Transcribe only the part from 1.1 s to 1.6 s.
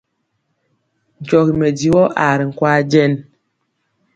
Nkyɔgi